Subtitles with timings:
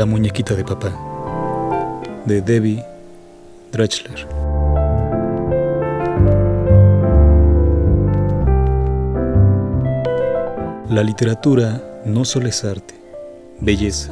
[0.00, 0.90] La muñequita de papá,
[2.24, 2.82] de Debbie
[3.70, 4.26] Drechler.
[10.88, 12.94] La literatura no solo es arte,
[13.60, 14.10] belleza,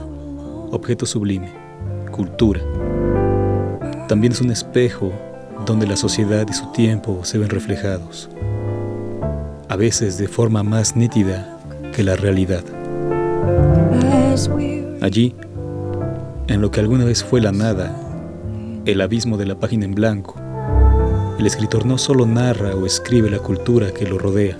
[0.72, 1.48] objeto sublime,
[2.10, 2.60] cultura.
[4.08, 5.10] También es un espejo
[5.64, 8.28] donde la sociedad y su tiempo se ven reflejados,
[9.70, 11.58] a veces de forma más nítida
[11.96, 12.62] que la realidad.
[15.00, 15.34] Allí,
[16.48, 17.94] en lo que alguna vez fue la nada,
[18.86, 20.34] el abismo de la página en blanco,
[21.38, 24.56] el escritor no solo narra o escribe la cultura que lo rodea,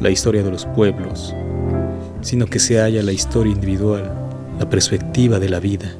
[0.00, 1.34] la historia de los pueblos,
[2.20, 4.10] sino que se halla la historia individual,
[4.58, 5.92] la perspectiva de la vida,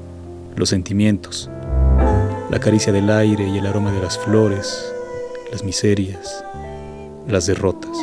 [0.56, 1.50] los sentimientos,
[2.50, 4.92] la caricia del aire y el aroma de las flores,
[5.50, 6.44] las miserias,
[7.28, 7.96] las derrotas.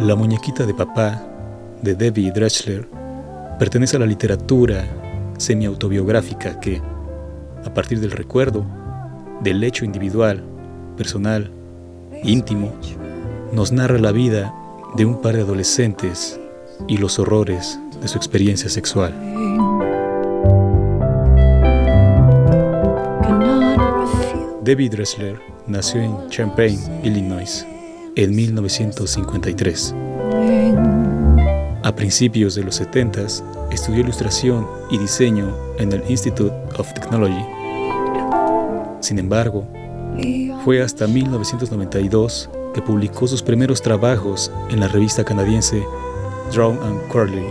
[0.00, 1.27] La muñequita de papá
[1.82, 2.88] de Debbie Drechler
[3.58, 4.84] pertenece a la literatura
[5.36, 6.80] semi-autobiográfica que,
[7.64, 8.64] a partir del recuerdo,
[9.42, 10.42] del hecho individual,
[10.96, 11.50] personal,
[12.24, 12.72] íntimo,
[13.52, 14.52] nos narra la vida
[14.96, 16.38] de un par de adolescentes
[16.86, 19.14] y los horrores de su experiencia sexual.
[24.62, 27.66] Debbie Dressler nació en Champaign, Illinois,
[28.16, 29.94] en 1953.
[31.88, 33.22] A principios de los 70
[33.70, 37.42] estudió ilustración y diseño en el Institute of Technology.
[39.00, 39.66] Sin embargo,
[40.66, 45.82] fue hasta 1992 que publicó sus primeros trabajos en la revista canadiense
[46.52, 47.46] Drown and Curly.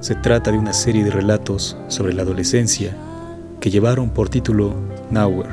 [0.00, 2.94] Se trata de una serie de relatos sobre la adolescencia
[3.58, 4.74] que llevaron por título
[5.10, 5.48] Nowhere.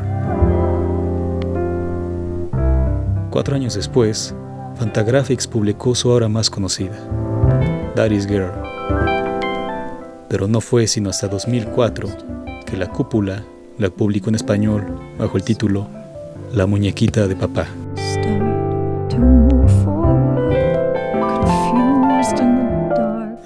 [3.29, 4.35] Cuatro años después,
[4.77, 6.95] Fantagraphics publicó su obra más conocida,
[7.95, 8.51] Daddy's Girl.
[10.29, 12.07] Pero no fue sino hasta 2004
[12.63, 13.43] que la cúpula
[13.79, 14.85] la publicó en español
[15.17, 15.87] bajo el título
[16.53, 17.67] La muñequita de papá.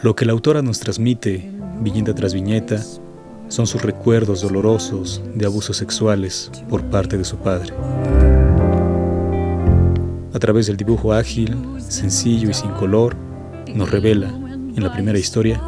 [0.04, 1.50] Lo que la autora nos transmite,
[1.80, 2.84] viñeta tras viñeta,
[3.48, 7.74] son sus recuerdos dolorosos de abusos sexuales por parte de su padre
[10.42, 13.16] través del dibujo ágil, sencillo y sin color,
[13.74, 15.62] nos revela, en la primera historia,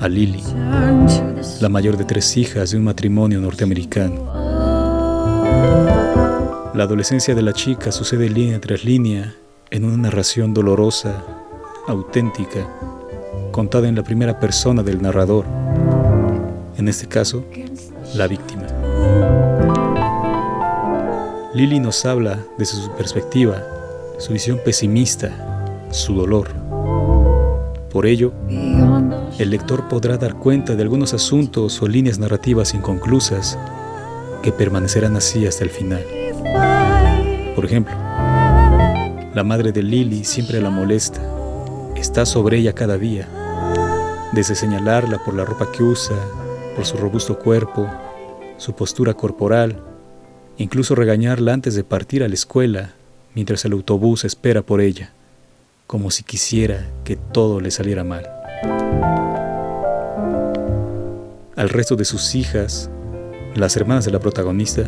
[0.00, 0.42] a Lily,
[1.60, 4.30] la mayor de tres hijas de un matrimonio norteamericano.
[6.74, 9.34] La adolescencia de la chica sucede línea tras línea
[9.70, 11.24] en una narración dolorosa,
[11.88, 12.68] auténtica,
[13.50, 15.46] contada en la primera persona del narrador,
[16.76, 17.44] en este caso,
[18.14, 18.66] la víctima.
[21.54, 23.81] Lily nos habla desde su perspectiva
[24.22, 26.48] su visión pesimista, su dolor.
[27.90, 28.32] Por ello,
[29.36, 33.58] el lector podrá dar cuenta de algunos asuntos o líneas narrativas inconclusas
[34.40, 36.04] que permanecerán así hasta el final.
[37.56, 37.94] Por ejemplo,
[39.34, 41.20] la madre de Lily siempre la molesta,
[41.96, 43.26] está sobre ella cada día,
[44.32, 46.16] desde señalarla por la ropa que usa,
[46.76, 47.90] por su robusto cuerpo,
[48.56, 49.82] su postura corporal,
[50.58, 52.94] incluso regañarla antes de partir a la escuela
[53.34, 55.12] mientras el autobús espera por ella,
[55.86, 58.28] como si quisiera que todo le saliera mal.
[61.56, 62.90] Al resto de sus hijas,
[63.54, 64.84] las hermanas de la protagonista,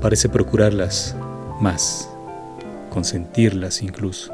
[0.00, 1.16] parece procurarlas
[1.60, 2.08] más,
[2.90, 4.32] consentirlas incluso.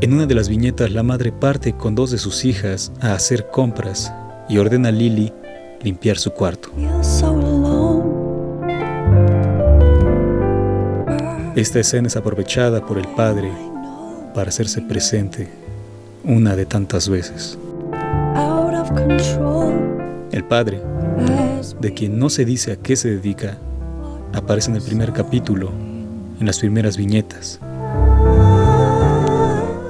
[0.00, 3.48] En una de las viñetas, la madre parte con dos de sus hijas a hacer
[3.50, 4.12] compras
[4.48, 5.32] y ordena a Lily
[5.82, 6.70] limpiar su cuarto.
[11.56, 13.50] Esta escena es aprovechada por el padre
[14.34, 15.48] para hacerse presente
[16.22, 17.58] una de tantas veces.
[20.32, 20.82] El padre,
[21.80, 23.56] de quien no se dice a qué se dedica,
[24.34, 25.70] aparece en el primer capítulo,
[26.38, 27.58] en las primeras viñetas.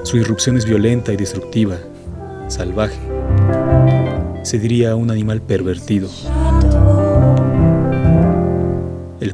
[0.04, 1.78] Su irrupción es violenta y destructiva,
[2.46, 3.00] salvaje.
[4.44, 6.08] Se diría un animal pervertido.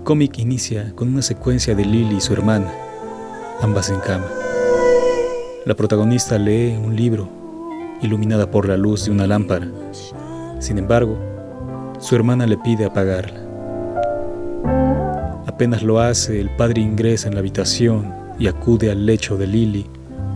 [0.03, 2.75] El cómic inicia con una secuencia de Lily y su hermana,
[3.61, 4.27] ambas en cama.
[5.65, 7.29] La protagonista lee un libro,
[8.03, 9.69] iluminada por la luz de una lámpara.
[10.59, 11.17] Sin embargo,
[12.01, 13.47] su hermana le pide apagarla.
[15.47, 19.87] Apenas lo hace, el padre ingresa en la habitación y acude al lecho de Lily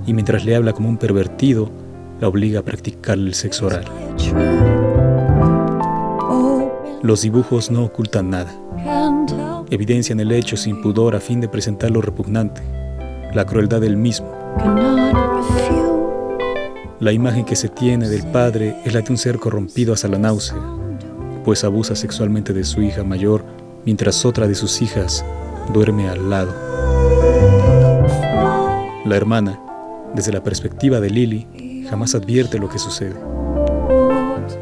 [0.07, 1.73] y mientras le habla como un pervertido,
[2.21, 3.85] la obliga a practicarle el sexo oral.
[7.03, 8.63] Los dibujos no ocultan nada
[9.71, 12.63] evidencian el hecho sin pudor a fin de presentarlo repugnante,
[13.35, 14.33] la crueldad del mismo,
[16.99, 20.19] La imagen que se tiene del padre es la de un ser corrompido hasta la
[20.19, 20.57] náusea,
[21.45, 23.45] pues abusa sexualmente de su hija mayor
[23.85, 25.25] mientras otra de sus hijas
[25.73, 26.55] duerme al lado.
[29.05, 29.61] La hermana,
[30.15, 33.15] desde la perspectiva de Lily, jamás advierte lo que sucede.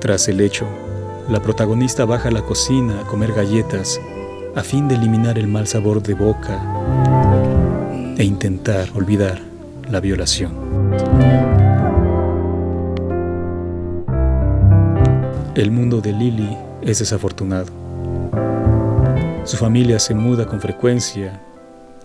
[0.01, 0.67] Tras el hecho,
[1.29, 4.01] la protagonista baja a la cocina a comer galletas
[4.56, 6.61] a fin de eliminar el mal sabor de boca
[8.17, 9.41] e intentar olvidar
[9.91, 10.53] la violación.
[15.55, 17.67] El mundo de Lily es desafortunado.
[19.45, 21.41] Su familia se muda con frecuencia,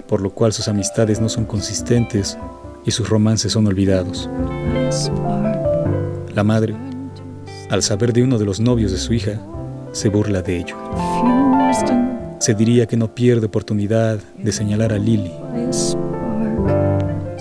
[0.07, 2.38] por lo cual sus amistades no son consistentes
[2.86, 4.30] y sus romances son olvidados.
[6.34, 6.75] La madre,
[7.69, 9.40] al saber de uno de los novios de su hija,
[9.92, 11.58] se burla de ello.
[12.39, 15.31] Se diría que no pierde oportunidad de señalar a Lily.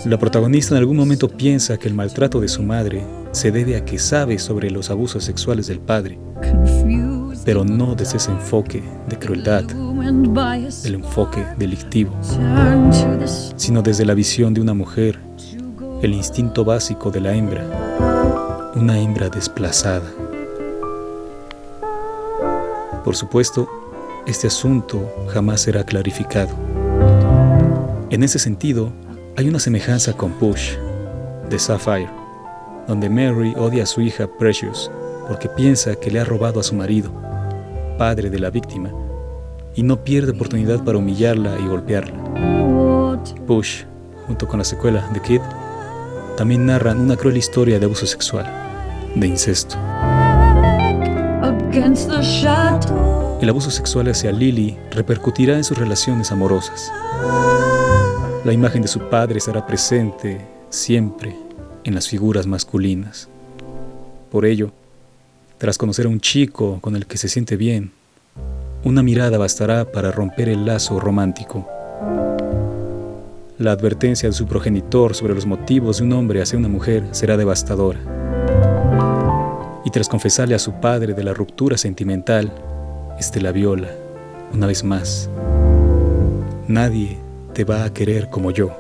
[0.05, 3.85] La protagonista en algún momento piensa que el maltrato de su madre se debe a
[3.85, 6.19] que sabe sobre los abusos sexuales del padre,
[7.45, 9.65] pero no desde ese enfoque de crueldad,
[10.85, 12.13] el enfoque delictivo,
[13.57, 15.21] sino desde la visión de una mujer,
[16.03, 20.11] el instinto básico de la hembra, una hembra desplazada.
[23.05, 23.69] Por supuesto,
[24.29, 26.51] este asunto jamás será clarificado.
[28.11, 28.93] En ese sentido,
[29.37, 30.77] hay una semejanza con Push,
[31.49, 32.11] de Sapphire,
[32.87, 34.91] donde Mary odia a su hija Precious
[35.27, 37.11] porque piensa que le ha robado a su marido,
[37.97, 38.91] padre de la víctima,
[39.75, 42.19] y no pierde oportunidad para humillarla y golpearla.
[43.47, 43.85] Push,
[44.27, 45.41] junto con la secuela The Kid,
[46.37, 48.47] también narran una cruel historia de abuso sexual,
[49.15, 49.77] de incesto.
[53.41, 56.93] El abuso sexual hacia Lily repercutirá en sus relaciones amorosas.
[58.45, 60.41] La imagen de su padre estará presente
[60.71, 61.37] siempre
[61.85, 63.29] en las figuras masculinas.
[64.33, 64.73] Por ello,
[65.57, 67.93] tras conocer a un chico con el que se siente bien,
[68.83, 71.65] una mirada bastará para romper el lazo romántico.
[73.59, 77.37] La advertencia de su progenitor sobre los motivos de un hombre hacia una mujer será
[77.37, 78.01] devastadora.
[79.85, 82.53] Y tras confesarle a su padre de la ruptura sentimental,
[83.19, 83.89] este la viola,
[84.53, 85.29] una vez más.
[86.69, 87.19] Nadie
[87.53, 88.71] te va a querer como yo,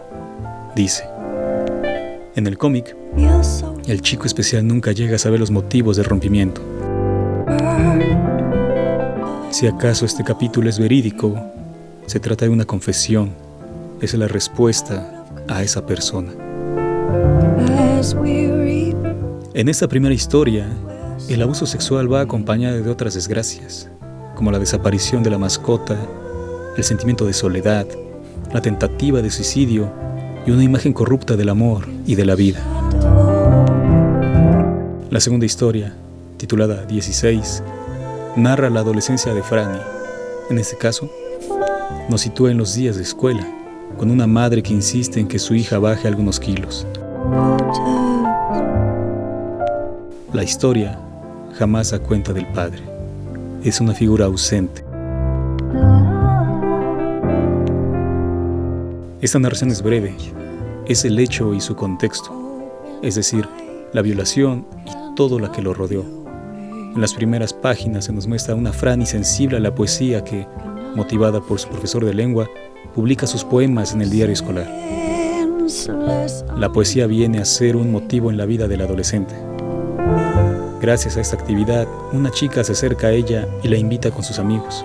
[0.77, 1.05] dice.
[2.37, 2.95] En el cómic,
[3.87, 6.63] el chico especial nunca llega a saber los motivos del rompimiento.
[9.51, 11.35] Si acaso este capítulo es verídico,
[12.07, 13.31] se trata de una confesión,
[14.01, 16.33] es la respuesta a esa persona.
[19.55, 20.69] En esta primera historia,
[21.29, 23.91] el abuso sexual va acompañado de otras desgracias
[24.39, 25.97] como la desaparición de la mascota,
[26.77, 27.89] el sentimiento de soledad,
[28.53, 29.91] la tentativa de suicidio
[30.47, 32.61] y una imagen corrupta del amor y de la vida.
[35.11, 35.93] La segunda historia,
[36.37, 37.65] titulada 16,
[38.37, 39.81] narra la adolescencia de Franny.
[40.51, 41.11] En este caso,
[42.09, 43.45] nos sitúa en los días de escuela,
[43.97, 46.87] con una madre que insiste en que su hija baje algunos kilos.
[50.33, 50.97] La historia
[51.59, 52.98] jamás da cuenta del padre
[53.63, 54.85] es una figura ausente.
[59.21, 60.15] Esta narración es breve,
[60.87, 62.31] es el hecho y su contexto,
[63.03, 63.49] es decir,
[63.93, 66.05] la violación y todo lo que lo rodeó.
[66.95, 70.47] En las primeras páginas se nos muestra una Franny sensible a la poesía que,
[70.95, 72.49] motivada por su profesor de lengua,
[72.95, 74.69] publica sus poemas en el diario escolar.
[76.57, 79.35] La poesía viene a ser un motivo en la vida del adolescente.
[80.81, 84.39] Gracias a esta actividad, una chica se acerca a ella y la invita con sus
[84.39, 84.85] amigos,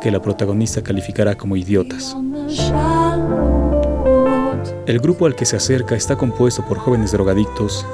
[0.00, 2.16] que la protagonista calificará como idiotas.
[4.86, 7.84] El grupo al que se acerca está compuesto por jóvenes drogadictos,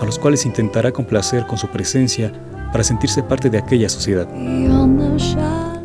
[0.00, 2.32] a los cuales intentará complacer con su presencia
[2.72, 4.28] para sentirse parte de aquella sociedad.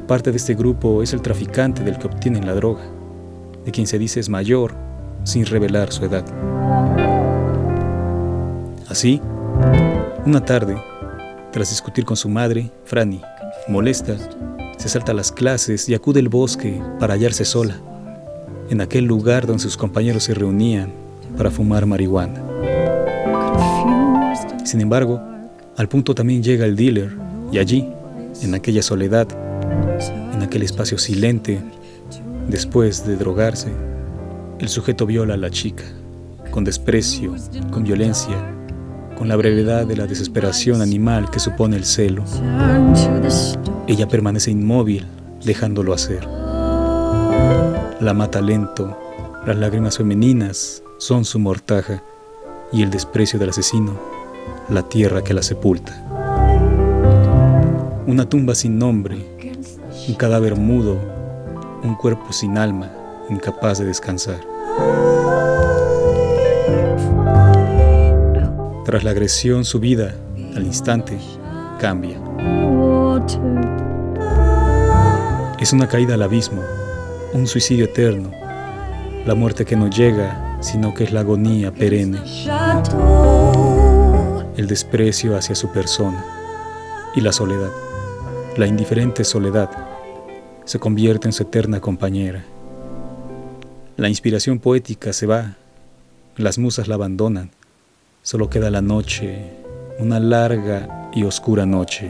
[0.07, 2.81] Parte de este grupo es el traficante del que obtienen la droga,
[3.63, 4.73] de quien se dice es mayor
[5.23, 6.25] sin revelar su edad.
[8.89, 9.21] Así,
[10.25, 10.81] una tarde,
[11.51, 13.21] tras discutir con su madre, Franny,
[13.67, 14.15] molesta,
[14.77, 17.75] se salta a las clases y acude al bosque para hallarse sola,
[18.69, 20.93] en aquel lugar donde sus compañeros se reunían
[21.37, 22.41] para fumar marihuana.
[24.63, 25.21] Sin embargo,
[25.75, 27.11] al punto también llega el dealer
[27.51, 27.89] y allí,
[28.41, 29.27] en aquella soledad,
[30.33, 31.61] en aquel espacio silente,
[32.47, 33.71] después de drogarse,
[34.59, 35.83] el sujeto viola a la chica,
[36.49, 37.35] con desprecio,
[37.71, 38.52] con violencia
[39.17, 42.23] con la brevedad de la desesperación animal que supone el celo.
[43.87, 45.05] Ella permanece inmóvil,
[45.43, 46.25] dejándolo hacer.
[47.99, 48.97] La mata lento,
[49.45, 52.03] las lágrimas femeninas son su mortaja
[52.71, 54.13] y el desprecio del asesino
[54.69, 55.93] la tierra que la sepulta.
[58.07, 59.17] Una tumba sin nombre,
[60.07, 60.97] un cadáver mudo,
[61.83, 62.91] un cuerpo sin alma,
[63.29, 64.39] incapaz de descansar.
[68.85, 70.13] Tras la agresión, su vida,
[70.55, 71.17] al instante,
[71.79, 72.17] cambia.
[75.57, 76.61] Es una caída al abismo,
[77.31, 78.31] un suicidio eterno,
[79.25, 82.19] la muerte que no llega, sino que es la agonía perenne,
[84.57, 86.25] el desprecio hacia su persona
[87.15, 87.71] y la soledad,
[88.57, 89.69] la indiferente soledad,
[90.65, 92.43] se convierte en su eterna compañera.
[93.95, 95.55] La inspiración poética se va,
[96.35, 97.51] las musas la abandonan,
[98.23, 99.51] solo queda la noche,
[99.99, 102.09] una larga y oscura noche.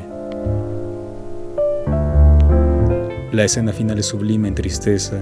[3.32, 5.18] La escena final es sublime en tristeza,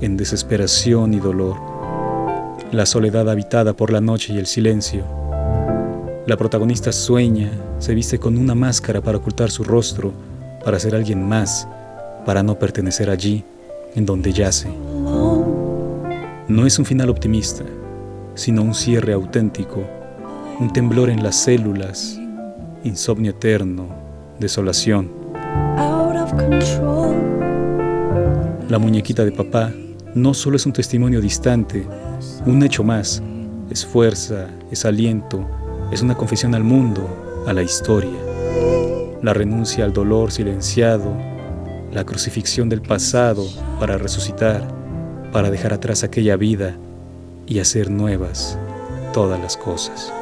[0.00, 1.56] en desesperación y dolor.
[2.72, 5.04] La soledad habitada por la noche y el silencio.
[6.26, 10.12] La protagonista sueña, se viste con una máscara para ocultar su rostro,
[10.64, 11.68] para ser alguien más,
[12.26, 13.44] para no pertenecer allí,
[13.94, 14.68] en donde yace.
[16.48, 17.62] No es un final optimista,
[18.34, 19.84] sino un cierre auténtico,
[20.62, 22.20] un temblor en las células,
[22.84, 23.88] insomnio eterno,
[24.38, 25.10] desolación.
[28.68, 29.72] La muñequita de papá
[30.14, 31.84] no solo es un testimonio distante,
[32.46, 33.20] un hecho más,
[33.70, 35.44] es fuerza, es aliento,
[35.90, 37.08] es una confesión al mundo,
[37.44, 38.20] a la historia.
[39.20, 41.12] La renuncia al dolor silenciado,
[41.92, 43.44] la crucifixión del pasado
[43.80, 44.62] para resucitar,
[45.32, 46.76] para dejar atrás aquella vida
[47.48, 48.56] y hacer nuevas
[49.12, 50.12] todas las cosas.